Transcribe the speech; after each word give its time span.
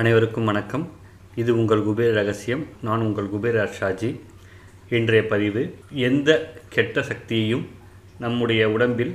அனைவருக்கும் 0.00 0.44
வணக்கம். 0.44 0.84
இது 1.34 1.50
உங்கள் 1.56 1.82
குபேர 1.82 2.12
ரகசியம். 2.12 2.62
நான் 2.82 3.00
உங்கள் 3.00 3.28
குபேர 3.28 3.70
ஷாஜி 3.76 4.08
இன்றைய 4.88 5.26
பதிவு 5.26 5.62
எந்த 5.90 6.30
கெட்ட 6.68 7.02
சக்தியையும் 7.02 7.62
நம்முடைய 8.18 8.70
உடம்பில் 8.70 9.12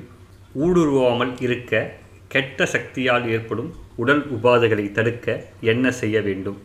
ஊடுருவாமல் 0.65 1.33
இருக்க 1.41 1.91
கெட்ட 2.27 2.65
சக்தியால் 2.65 3.27
ஏற்படும் 3.29 3.73
உடல் 3.95 4.23
உபாதைகளை 4.35 4.91
தடுக்க 4.91 5.45
என்ன 5.71 5.91
செய்ய 5.91 6.21
வேண்டும்? 6.21 6.57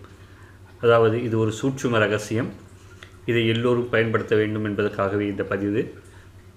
அதாவது 0.80 1.24
இது 1.24 1.38
ஒரு 1.38 1.52
சூட்சும 1.52 1.98
ரகசியம். 1.98 2.52
இதை 3.26 3.48
எல்லோரும் 3.48 3.90
பயன்படுத்த 3.90 4.36
வேண்டும் 4.36 4.64
என்பதற்காகவே 4.64 5.26
இந்த 5.26 5.42
பதிவு. 5.42 5.94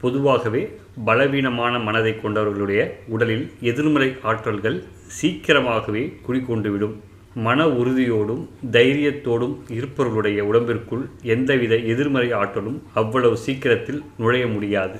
பொதுவாகவே 0.02 0.64
பலவீனமான 1.06 1.80
மனதை 1.80 2.16
கொண்டவர்களுடைய 2.24 2.92
உடலில் 3.08 3.52
எதிர்மறை 3.62 4.16
ஆற்றல்கள் 4.24 4.84
சீக்கிரமாகவே 5.20 6.06
குறிக்கொண்டுவிடும் 6.28 6.98
மன 7.46 7.60
உறுதியோடும் 7.80 8.44
தைரியத்தோடும் 8.76 9.56
இருப்பவர்களுடைய 9.78 10.40
உடம்பிற்குள் 10.50 11.04
எந்தவித 11.34 11.74
எதிர்மறை 11.94 12.30
ஆற்றலும் 12.32 12.80
அவ்வளவு 12.94 13.38
சீக்கிரத்தில் 13.38 14.02
நுழைய 14.18 14.46
முடியாது. 14.48 14.98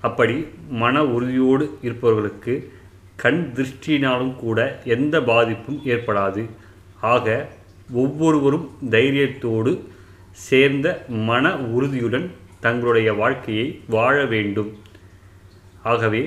அப்படி 0.00 0.36
மன 0.82 1.04
உறுதியோடு 1.14 1.66
இருப்பவர்களுக்கு 1.82 2.54
கண் 3.22 3.42
திருஷ்டியினாலும் 3.54 4.34
கூட 4.36 4.58
எந்த 4.96 5.16
பாதிப்பும் 5.30 5.80
ஏற்படாது. 5.84 6.44
ஆக 7.14 7.48
ஒவ்வொருவரும் 8.02 8.66
தைரியத்தோடு 8.90 9.72
சேர்ந்த 10.48 10.86
மன 11.30 11.54
உறுதியுடன் 11.76 12.26
தங்களுடைய 12.60 13.10
வாழ்க்கையை 13.12 13.66
வாழ 13.88 14.16
வேண்டும். 14.34 14.70
ஆகவே 15.82 16.22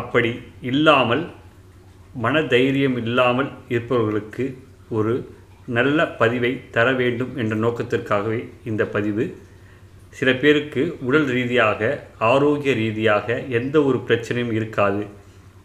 அப்படி 0.00 0.30
இல்லாமல் 0.70 1.24
மன 2.14 2.42
தைரியம் 2.42 2.96
இல்லாமல் 2.96 3.48
இருப்பவர்களுக்கு 3.68 4.58
ஒரு 4.88 5.28
நல்ல 5.66 6.08
பதிவை 6.08 6.60
தர 6.70 6.92
வேண்டும் 6.92 7.36
என்ற 7.36 7.56
நோக்கத்திற்காகவே 7.56 8.48
இந்த 8.64 8.86
பதிவு. 8.86 9.36
சில 10.08 10.34
பேருக்கு 10.34 10.96
உடல் 11.00 11.24
ரீதியாக 11.24 12.08
ஆரோக்கிய 12.18 12.74
ரீதியாக 12.74 13.40
எந்த 13.48 13.84
ஒரு 13.84 13.98
பிரச்சனையும் 13.98 14.52
இருக்காது. 14.52 15.06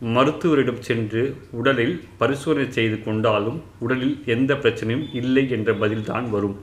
மருத்துவரிடம் 0.02 0.80
சென்று 0.80 1.36
உடலில் 1.52 2.04
பரிசோதனை 2.18 2.72
செய்து 2.72 3.04
கொண்டாலும் 3.04 3.64
உடலில் 3.80 4.24
எந்த 4.26 4.54
பிரச்சனையும் 4.54 5.06
இல்லை 5.14 5.50
என்ற 5.50 5.74
பதில்தான் 5.74 6.30
வரும். 6.30 6.58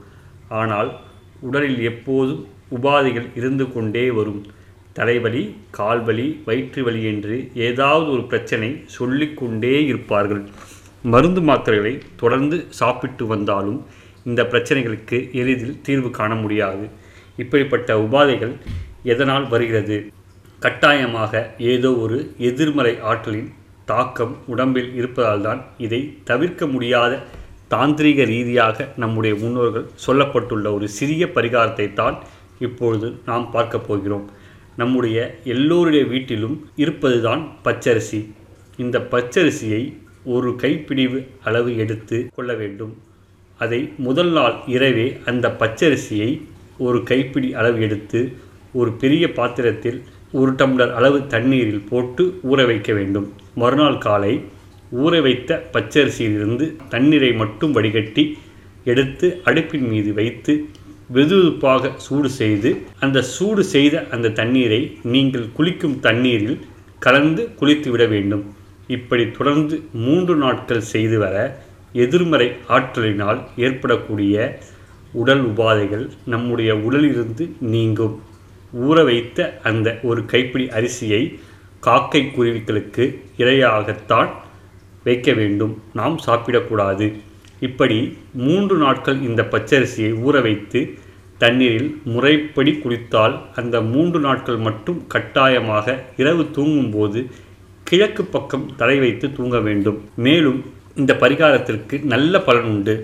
ஆனால் 0.47 0.99
உடலில் 1.39 1.81
எப்போதும் 1.81 2.47
உபாதைகள் 2.71 3.27
இருந்து 3.35 3.73
கொண்டே 3.73 4.11
வரும். 4.11 4.45
தலைவலி 4.97 5.41
கால்வலி 5.77 6.25
வயிற்று 6.47 6.81
வலி 6.87 7.01
என்று 7.11 7.37
ஏதாவது 7.67 8.07
ஒரு 8.15 8.23
பிரச்சனை 8.31 8.69
சொல்லிக்கொண்டே 8.95 9.73
இருப்பார்கள். 9.91 10.43
மருந்து 11.13 11.41
மாத்திரைகளை 11.49 11.93
தொடர்ந்து 12.21 12.57
சாப்பிட்டு 12.79 13.23
வந்தாலும் 13.31 13.79
இந்த 14.29 14.41
பிரச்சனைகளுக்கு 14.51 15.17
எளிதில் 15.41 15.81
தீர்வு 15.87 16.09
காண 16.19 16.31
முடியாது. 16.43 16.85
இப்படிப்பட்ட 17.43 17.97
உபாதைகள் 18.05 18.53
எதனால் 19.13 19.47
வருகிறது? 19.53 19.97
கட்டாயமாக 20.61 21.43
ஏதோ 21.73 21.91
ஒரு 22.03 22.17
எதிர்மறை 22.49 22.93
ஆற்றலின் 23.09 23.51
தாக்கம் 23.91 24.33
உடம்பில் 24.53 24.89
இருப்பதால் 24.99 25.45
தான் 25.47 25.61
இதை 25.85 26.01
தவிர்க்க 26.29 26.65
முடியாத 26.75 27.19
தாந்திரிக 27.73 28.23
ரீதியாக 28.31 28.87
நம்முடைய 29.03 29.33
முன்னோர்கள் 29.43 29.91
சொல்லப்பட்டுள்ள 30.05 30.67
ஒரு 30.77 30.87
சிறிய 30.97 31.25
பரிகாரத்தை 31.35 31.87
தான் 32.01 32.17
இப்பொழுது 32.67 33.07
நாம் 33.29 33.45
பார்க்க 33.55 33.77
போகிறோம். 33.89 34.25
நம்முடைய 34.77 35.17
எல்லோருடைய 35.43 36.05
வீட்டிலும் 36.05 36.57
இருப்பதுதான் 36.75 37.43
பச்சரிசி. 37.63 38.19
இந்த 38.77 38.99
பச்சரிசியை 39.11 39.81
ஒரு 40.25 40.49
கைப்பிடிவு 40.61 41.19
அளவு 41.43 41.77
எடுத்து 41.77 42.17
கொள்ள 42.35 42.53
வேண்டும். 42.53 42.93
அதை 43.57 43.79
முதல் 43.97 44.31
நாள் 44.31 44.55
இரவே 44.67 45.17
அந்த 45.25 45.55
பச்சரிசியை 45.59 46.41
ஒரு 46.77 47.03
கைப்பிடி 47.03 47.53
அளவு 47.53 47.81
எடுத்து 47.81 48.21
ஒரு 48.73 48.91
பெரிய 48.91 49.31
பாத்திரத்தில் 49.31 49.99
ஒரு 50.31 50.51
டம்ளர் 50.51 50.93
அளவு 50.93 51.27
தண்ணீரில் 51.27 51.85
போட்டு 51.89 52.23
ஊற 52.43 52.65
வைக்க 52.65 52.93
வேண்டும். 52.93 53.33
மறுநாள் 53.55 53.97
காலை 53.97 54.33
ஊற 55.03 55.21
வைத்த 55.21 55.69
பச்சரிசியிலிருந்து 55.73 56.65
தண்ணீரை 56.89 57.33
மட்டும் 57.33 57.71
வடிகட்டி 57.71 58.37
எடுத்து 58.83 59.27
அடுப்பின் 59.45 59.87
மீது 59.91 60.13
வைத்து 60.13 60.53
வெதுவெதுப்பாக 61.13 61.91
சூடு 61.95 62.29
செய்து 62.29 62.69
அந்த 62.99 63.21
சூடு 63.21 63.63
செய்த 63.63 64.07
அந்த 64.11 64.29
தண்ணீரை 64.29 64.97
நீங்கள் 65.03 65.47
குளிக்கும் 65.57 65.99
தண்ணீரில் 65.99 66.65
கலந்து 66.99 67.49
குளித்து 67.59 67.89
விட 67.89 68.05
வேண்டும். 68.05 68.53
இப்படி 68.87 69.31
தொடர்ந்து 69.31 69.81
மூன்று 69.91 70.35
நாட்கள் 70.35 70.81
செய்து 70.81 71.19
வர 71.19 71.35
எதிர்மறை 71.93 72.51
ஆற்றலினால் 72.67 73.41
ஏற்படக்கூடிய 73.55 74.59
உடல் 75.11 75.43
உபாதைகள் 75.47 76.09
நம்முடைய 76.25 76.75
உடலிலிருந்து 76.75 77.55
நீங்கும். 77.59 78.21
ஊற 78.87 79.03
வைத்த 79.05 79.59
அந்த 79.63 79.99
ஒரு 80.03 80.25
கைப்பிடி 80.25 80.65
அரிசியை 80.65 81.39
காக்கை 81.79 82.31
குருவிகளுக்கு 82.37 83.19
இரையாகத்தான் 83.37 84.29
வைக்க 85.03 85.33
வேண்டும். 85.33 85.81
நாம் 85.93 86.19
சாப்பிடக்கூடாது. 86.25 87.13
இப்படி 87.67 87.97
மூன்று 88.45 88.75
நாட்கள் 88.83 89.19
இந்த 89.27 89.41
பச்சரிசியை 89.53 90.11
ஊற 90.25 90.41
வைத்து 90.47 90.79
தண்ணீரில் 91.43 91.89
முறைப்படி 92.13 92.71
குளித்தால் 92.83 93.35
அந்த 93.59 93.75
மூன்று 93.93 94.19
நாட்கள் 94.25 94.59
மட்டும் 94.67 94.99
கட்டாயமாக 95.13 95.95
இரவு 96.21 96.43
தூங்கும்போது 96.57 97.21
கிழக்கு 97.89 98.23
பக்கம் 98.35 98.65
தலை 98.79 98.97
வைத்து 99.03 99.25
தூங்க 99.37 99.57
வேண்டும். 99.67 99.97
மேலும் 100.25 100.59
இந்த 101.01 101.13
பரிகாரத்திற்கு 101.23 101.95
நல்ல 102.13 102.39
பலன் 102.47 102.69
உண்டு. 102.73 102.95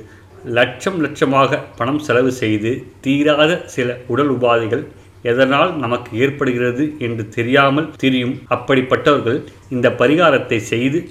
லட்சம் 0.58 1.00
லட்சமாக 1.04 1.60
பணம் 1.80 2.02
செலவு 2.06 2.32
செய்து 2.42 2.72
தீராத 3.06 3.52
சில 3.76 3.98
உடல் 4.14 4.32
உபாதைகள் 4.36 4.84
எதனால் 5.32 5.72
நமக்கு 5.84 6.12
ஏற்படுகிறது 6.24 6.86
என்று 7.08 7.24
தெரியாமல் 7.36 7.92
தெரியும் 8.04 8.36
அப்படிப்பட்டவர்கள் 8.56 9.40
இந்த 9.76 9.88
பரிகாரத்தை 10.02 10.60
செய்து 10.72 11.02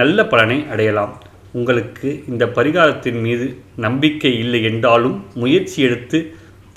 நல்ல 0.00 0.26
பலனை 0.32 0.58
அடையலாம். 0.72 1.14
உங்களுக்கு 1.58 2.08
இந்த 2.30 2.44
பரிகாரத்தின் 2.56 3.20
மீது 3.26 3.46
நம்பிக்கை 3.84 4.32
இல்லை 4.44 4.60
என்றாலும் 4.70 5.16
முயற்சி 5.42 5.78
எடுத்து 5.88 6.18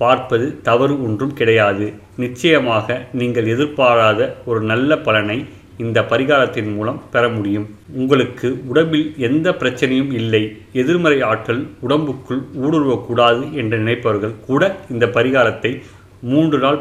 பார்ப்பது 0.02 0.46
தவறு 0.68 0.94
ஒன்றும் 1.06 1.34
கிடையாது. 1.40 1.86
நிச்சயமாக 2.24 2.98
நீங்கள் 3.22 3.50
எதிர்பாராத 3.54 4.30
ஒரு 4.50 4.62
நல்ல 4.72 4.98
பலனை 5.08 5.38
இந்த 5.84 6.00
பரிகாரத்தின் 6.12 6.72
மூலம் 6.76 7.02
பெற 7.14 7.24
முடியும். 7.36 7.68
உங்களுக்கு 8.02 8.48
உடம்பில் 8.72 9.06
எந்த 9.28 9.50
பிரச்சனையும் 9.62 10.12
இல்லை. 10.20 10.44
எதிர்மறை 10.82 11.20
ஆற்றல் 11.32 11.62
உடம்புக்குள் 11.86 12.42
ஊடுருவக்கூடாது 12.64 13.44
என்று 13.62 13.76
நினைப்பவர்கள் 13.84 14.36
கூட 14.48 14.72
இந்த 14.94 15.08
பரிகாரத்தை 15.18 15.72
மூன்று 16.32 16.60
நாள் 16.66 16.80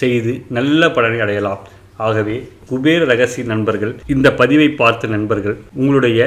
செய்து 0.00 0.32
நல்ல 0.58 0.90
பலனை 0.96 1.20
அடையலாம். 1.26 1.62
ஆகவே 2.06 2.36
குபேர 2.68 3.00
ரகசிய 3.04 3.44
நண்பர்கள் 3.52 3.94
இந்த 4.14 4.28
பதிவை 4.40 4.68
பார்த்த 4.82 5.08
நண்பர்கள் 5.14 5.56
உங்களுடைய 5.80 6.20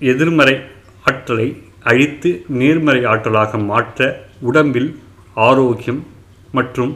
எதிர்மறை 0.00 0.60
ஆற்றலை 1.02 1.62
அழித்து 1.82 2.44
நேர்மறை 2.48 3.04
ஆற்றலாக 3.04 3.64
மாற்ற 3.64 4.26
உடம்பில் 4.40 4.90
ஆரோக்கியம் 5.34 6.06
மற்றும் 6.52 6.92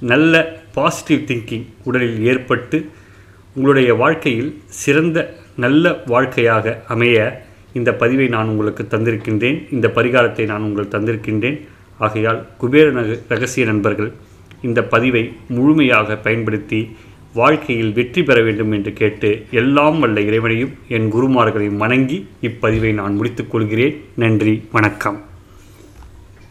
நல்ல 0.00 0.34
பாசிட்டிவ் 0.74 1.26
திங்கிங் 1.28 1.66
உடலில் 1.84 2.22
ஏற்பட்டு 2.22 2.90
உங்களுடைய 3.54 3.94
வாழ்க்கையில் 3.94 4.50
சிறந்த 4.66 5.18
நல்ல 5.56 6.02
வாழ்க்கையாக 6.06 6.82
அமைய 6.88 7.44
இந்த 7.72 7.92
பதிவை 7.92 8.28
நான் 8.28 8.48
உங்களுக்கு 8.48 8.82
தந்திருக்கின்றேன். 8.82 9.58
இந்த 9.70 9.88
பரிகாரத்தை 9.88 10.44
நான் 10.46 10.62
உங்களுக்கு 10.62 10.98
தந்திருக்கின்றேன். 10.98 11.58
ஆகையால் 11.98 12.46
குபேர 12.58 12.90
நக 12.90 13.18
ரகசிய 13.28 13.66
நண்பர்கள் 13.66 14.12
இந்த 14.62 14.82
பதிவை 14.84 15.32
முழுமையாக 15.48 16.16
பயன்படுத்தி 16.16 16.80
வாழ்க்கையில் 17.40 17.92
வெற்றி 17.92 18.22
பெற 18.22 18.42
வேண்டும் 18.42 18.72
என்று 18.72 18.92
கேட்டு 18.92 19.30
எல்லாம் 19.50 19.98
வல்ல 19.98 20.20
இறைவனையும் 20.20 20.74
என் 20.88 21.08
குருமார்களையும் 21.12 21.80
வணங்கி 21.84 22.18
இப்பதிவை 22.42 22.92
நான் 22.94 23.14
முடித்துக் 23.14 23.50
கொள்கிறேன். 23.50 23.96
நன்றி 24.16 24.54
வணக்கம். 24.72 25.18